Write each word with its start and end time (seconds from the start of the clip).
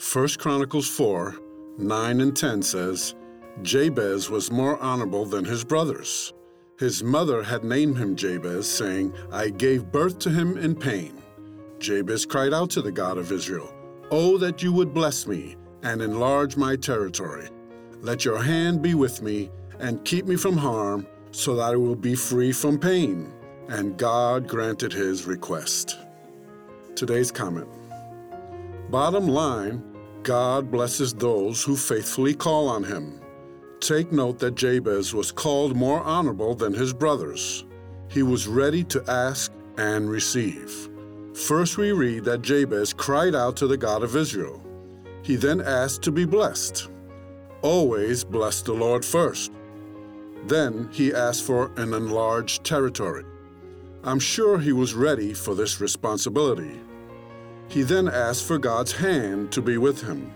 1 0.00 0.28
Chronicles 0.38 0.88
4 0.88 1.34
9 1.78 2.20
and 2.20 2.36
10 2.36 2.62
says, 2.62 3.16
Jabez 3.62 4.30
was 4.30 4.50
more 4.50 4.80
honorable 4.80 5.24
than 5.24 5.44
his 5.44 5.64
brothers. 5.64 6.32
His 6.78 7.02
mother 7.02 7.42
had 7.42 7.64
named 7.64 7.98
him 7.98 8.14
Jabez, 8.14 8.68
saying, 8.70 9.12
I 9.32 9.48
gave 9.50 9.90
birth 9.90 10.20
to 10.20 10.30
him 10.30 10.56
in 10.56 10.76
pain. 10.76 11.20
Jabez 11.80 12.24
cried 12.24 12.54
out 12.54 12.70
to 12.70 12.82
the 12.82 12.92
God 12.92 13.18
of 13.18 13.32
Israel, 13.32 13.74
Oh, 14.12 14.38
that 14.38 14.62
you 14.62 14.72
would 14.72 14.94
bless 14.94 15.26
me 15.26 15.56
and 15.82 16.00
enlarge 16.00 16.56
my 16.56 16.76
territory. 16.76 17.48
Let 18.00 18.24
your 18.24 18.38
hand 18.40 18.82
be 18.82 18.94
with 18.94 19.20
me 19.20 19.50
and 19.80 20.04
keep 20.04 20.26
me 20.26 20.36
from 20.36 20.56
harm, 20.56 21.08
so 21.32 21.56
that 21.56 21.72
I 21.72 21.76
will 21.76 21.96
be 21.96 22.14
free 22.14 22.52
from 22.52 22.78
pain. 22.78 23.32
And 23.68 23.96
God 23.96 24.46
granted 24.46 24.92
his 24.92 25.26
request. 25.26 25.98
Today's 26.94 27.32
comment 27.32 27.77
Bottom 28.90 29.28
line, 29.28 29.82
God 30.22 30.70
blesses 30.70 31.12
those 31.12 31.62
who 31.62 31.76
faithfully 31.76 32.34
call 32.34 32.68
on 32.68 32.82
him. 32.82 33.20
Take 33.80 34.12
note 34.12 34.38
that 34.38 34.54
Jabez 34.54 35.12
was 35.12 35.30
called 35.30 35.76
more 35.76 36.00
honorable 36.00 36.54
than 36.54 36.72
his 36.72 36.94
brothers. 36.94 37.66
He 38.08 38.22
was 38.22 38.48
ready 38.48 38.82
to 38.84 39.04
ask 39.06 39.52
and 39.76 40.08
receive. 40.08 40.88
First, 41.34 41.76
we 41.76 41.92
read 41.92 42.24
that 42.24 42.40
Jabez 42.40 42.94
cried 42.94 43.34
out 43.34 43.56
to 43.58 43.66
the 43.66 43.76
God 43.76 44.02
of 44.02 44.16
Israel. 44.16 44.64
He 45.22 45.36
then 45.36 45.60
asked 45.60 46.02
to 46.04 46.10
be 46.10 46.24
blessed. 46.24 46.88
Always 47.60 48.24
bless 48.24 48.62
the 48.62 48.72
Lord 48.72 49.04
first. 49.04 49.52
Then 50.46 50.88
he 50.92 51.12
asked 51.12 51.44
for 51.44 51.72
an 51.76 51.92
enlarged 51.92 52.64
territory. 52.64 53.24
I'm 54.02 54.18
sure 54.18 54.58
he 54.58 54.72
was 54.72 54.94
ready 54.94 55.34
for 55.34 55.54
this 55.54 55.78
responsibility. 55.78 56.80
He 57.68 57.82
then 57.82 58.08
asked 58.08 58.46
for 58.46 58.58
God's 58.58 58.92
hand 58.92 59.52
to 59.52 59.60
be 59.60 59.76
with 59.76 60.02
him. 60.02 60.32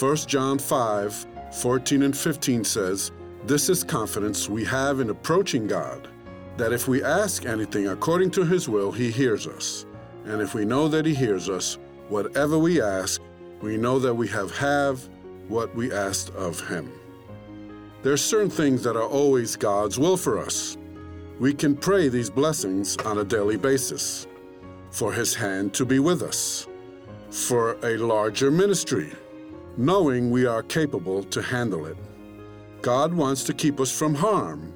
1 0.00 0.16
John 0.16 0.58
5 0.58 1.26
14 1.52 2.02
and 2.02 2.16
15 2.16 2.64
says, 2.64 3.12
This 3.44 3.68
is 3.68 3.84
confidence 3.84 4.48
we 4.48 4.64
have 4.64 5.00
in 5.00 5.10
approaching 5.10 5.66
God, 5.66 6.08
that 6.56 6.72
if 6.72 6.88
we 6.88 7.02
ask 7.02 7.46
anything 7.46 7.88
according 7.88 8.32
to 8.32 8.44
His 8.44 8.68
will, 8.68 8.90
He 8.90 9.10
hears 9.10 9.46
us. 9.46 9.86
And 10.24 10.42
if 10.42 10.52
we 10.54 10.64
know 10.64 10.88
that 10.88 11.06
He 11.06 11.14
hears 11.14 11.48
us, 11.48 11.78
whatever 12.08 12.58
we 12.58 12.82
ask, 12.82 13.22
we 13.60 13.76
know 13.76 13.98
that 14.00 14.14
we 14.14 14.26
have 14.28 14.56
have 14.56 15.08
what 15.48 15.72
we 15.76 15.92
asked 15.92 16.30
of 16.30 16.66
Him. 16.66 16.90
There 18.02 18.12
are 18.12 18.18
certain 18.18 18.50
things 18.50 18.82
that 18.82 18.96
are 18.96 19.08
always 19.08 19.54
God's 19.54 19.98
will 19.98 20.16
for 20.16 20.38
us. 20.38 20.76
We 21.38 21.54
can 21.54 21.76
pray 21.76 22.08
these 22.08 22.30
blessings 22.30 22.96
on 22.98 23.18
a 23.18 23.24
daily 23.24 23.56
basis 23.56 24.26
for 24.94 25.12
His 25.12 25.34
hand 25.34 25.74
to 25.74 25.84
be 25.84 25.98
with 25.98 26.22
us, 26.22 26.68
for 27.28 27.76
a 27.82 27.98
larger 27.98 28.48
ministry, 28.48 29.12
knowing 29.76 30.30
we 30.30 30.46
are 30.46 30.62
capable 30.62 31.24
to 31.24 31.42
handle 31.42 31.86
it. 31.86 31.96
God 32.80 33.12
wants 33.12 33.42
to 33.44 33.52
keep 33.52 33.80
us 33.80 33.90
from 33.90 34.14
harm. 34.14 34.72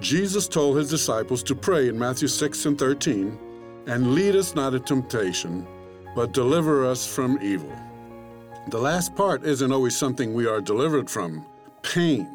Jesus 0.00 0.48
told 0.48 0.76
His 0.76 0.90
disciples 0.90 1.42
to 1.44 1.54
pray 1.54 1.88
in 1.88 1.98
Matthew 1.98 2.28
6 2.28 2.66
and 2.66 2.78
13, 2.78 3.38
and 3.86 4.14
lead 4.14 4.36
us 4.36 4.54
not 4.54 4.74
into 4.74 4.84
temptation, 4.84 5.66
but 6.14 6.34
deliver 6.34 6.84
us 6.84 7.06
from 7.06 7.38
evil. 7.40 7.72
The 8.68 8.78
last 8.78 9.14
part 9.14 9.44
isn't 9.44 9.72
always 9.72 9.96
something 9.96 10.34
we 10.34 10.46
are 10.46 10.60
delivered 10.60 11.08
from 11.08 11.46
pain, 11.80 12.28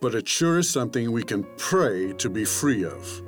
but 0.00 0.14
it 0.14 0.26
sure 0.26 0.60
is 0.60 0.70
something 0.70 1.12
we 1.12 1.24
can 1.24 1.44
pray 1.58 2.14
to 2.14 2.30
be 2.30 2.46
free 2.46 2.84
of. 2.84 3.22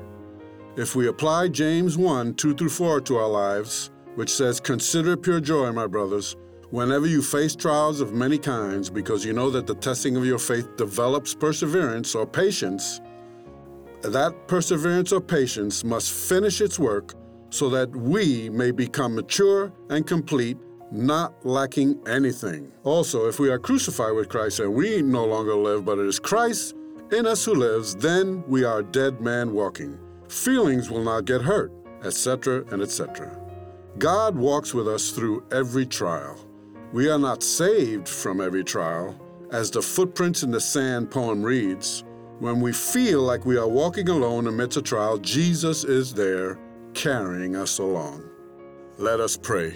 If 0.76 0.94
we 0.94 1.09
apply 1.09 1.48
James 1.48 1.97
1 1.97 2.34
2 2.34 2.54
through 2.54 2.69
4 2.69 3.00
to 3.00 3.16
our 3.16 3.28
lives, 3.28 3.91
which 4.14 4.28
says, 4.28 4.60
Consider 4.60 5.16
pure 5.16 5.41
joy, 5.41 5.72
my 5.72 5.87
brothers, 5.87 6.37
whenever 6.69 7.06
you 7.06 7.22
face 7.22 7.56
trials 7.56 8.03
of 8.03 8.12
many 8.12 8.37
kinds, 8.37 8.91
because 8.91 9.25
you 9.25 9.32
know 9.32 9.48
that 9.48 9.66
the 9.66 9.75
testing 9.75 10.19
of 10.19 10.26
your 10.26 10.38
faith 10.38 10.76
develops 10.76 11.34
perseverance 11.34 12.15
or 12.15 12.26
patience, 12.26 13.00
that 14.03 14.34
perseverance 14.48 15.12
or 15.12 15.20
patience 15.22 15.82
must 15.82 16.12
finish 16.12 16.60
its 16.60 16.78
work 16.78 17.15
so 17.48 17.70
that 17.70 17.88
we 17.97 18.50
may 18.50 18.70
become 18.70 19.15
mature 19.15 19.72
and 19.88 20.06
complete, 20.06 20.59
not 20.92 21.32
lacking 21.47 21.98
anything. 22.06 22.70
Also, 22.84 23.28
if 23.28 23.41
we 23.41 23.48
are 23.48 23.59
crucified 23.59 24.15
with 24.15 24.28
Christ 24.28 24.60
and 24.60 24.75
we 24.75 25.00
no 25.00 25.25
longer 25.25 25.54
live, 25.54 25.86
but 25.86 25.98
it 25.98 26.04
is 26.04 26.19
Christ 26.19 26.75
in 27.12 27.25
us 27.25 27.47
who 27.47 27.54
lives, 27.54 27.97
then 27.97 28.44
we 28.47 28.62
are 28.62 28.82
dead 28.82 29.22
man 29.22 29.54
walking 29.54 29.98
feelings 30.28 30.91
will 30.91 31.03
not 31.03 31.25
get 31.25 31.42
hurt, 31.42 31.72
etc., 32.04 32.64
and 32.70 32.82
etc. 32.82 33.38
God 33.98 34.37
walks 34.37 34.75
with 34.75 34.88
us 34.88 35.10
through 35.10 35.44
every 35.50 35.87
trial. 35.87 36.38
We 36.92 37.09
are 37.10 37.19
not 37.19 37.42
saved 37.42 38.09
from 38.09 38.41
every 38.41 38.65
trial. 38.65 39.19
As 39.50 39.70
the 39.70 39.82
Footprints 39.82 40.42
in 40.42 40.50
the 40.50 40.60
Sand 40.60 41.10
poem 41.10 41.42
reads, 41.42 42.04
when 42.38 42.60
we 42.60 42.72
feel 42.72 43.22
like 43.22 43.47
we 43.47 43.56
are 43.56 43.69
walking 43.69 44.09
alone 44.09 44.47
amidst 44.47 44.76
a 44.76 44.82
trial, 44.82 45.16
Jesus 45.19 45.84
is 45.84 46.12
there 46.12 46.59
carrying 46.92 47.56
us 47.56 47.78
along. 47.78 48.28
Let 48.98 49.20
us 49.20 49.36
pray. 49.36 49.75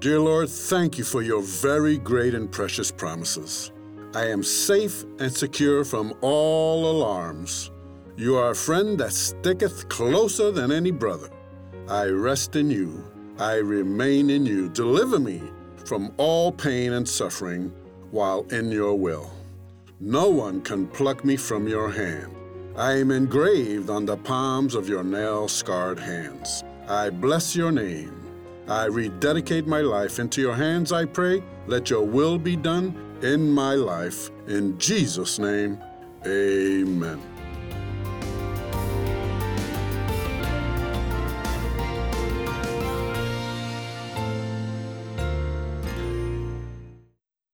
Dear 0.00 0.18
Lord, 0.18 0.48
thank 0.48 0.98
you 0.98 1.04
for 1.04 1.22
your 1.22 1.42
very 1.42 1.98
great 1.98 2.34
and 2.34 2.50
precious 2.50 2.90
promises. 2.90 3.70
I 4.14 4.26
am 4.26 4.42
safe 4.42 5.04
and 5.20 5.32
secure 5.32 5.84
from 5.84 6.14
all 6.20 6.90
alarms. 6.90 7.70
You 8.16 8.36
are 8.36 8.50
a 8.50 8.54
friend 8.54 8.98
that 8.98 9.12
sticketh 9.12 9.88
closer 9.88 10.50
than 10.50 10.70
any 10.70 10.90
brother. 10.90 11.30
I 11.88 12.06
rest 12.06 12.56
in 12.56 12.70
you. 12.70 13.04
I 13.38 13.54
remain 13.54 14.28
in 14.28 14.44
you. 14.44 14.68
Deliver 14.68 15.18
me 15.18 15.42
from 15.86 16.12
all 16.18 16.52
pain 16.52 16.92
and 16.92 17.08
suffering 17.08 17.72
while 18.10 18.46
in 18.50 18.70
your 18.70 18.94
will. 18.94 19.30
No 19.98 20.28
one 20.28 20.60
can 20.60 20.86
pluck 20.88 21.24
me 21.24 21.36
from 21.36 21.66
your 21.66 21.90
hand. 21.90 22.36
I 22.76 22.92
am 22.92 23.10
engraved 23.10 23.88
on 23.88 24.04
the 24.04 24.16
palms 24.16 24.74
of 24.74 24.88
your 24.88 25.02
nail 25.02 25.48
scarred 25.48 25.98
hands. 25.98 26.64
I 26.88 27.08
bless 27.08 27.56
your 27.56 27.72
name. 27.72 28.18
I 28.68 28.86
rededicate 28.86 29.66
my 29.66 29.80
life 29.80 30.18
into 30.18 30.40
your 30.40 30.54
hands, 30.54 30.92
I 30.92 31.06
pray. 31.06 31.42
Let 31.66 31.88
your 31.88 32.02
will 32.02 32.38
be 32.38 32.56
done 32.56 32.94
in 33.22 33.50
my 33.50 33.74
life. 33.74 34.30
In 34.46 34.78
Jesus' 34.78 35.38
name, 35.38 35.78
amen. 36.26 37.31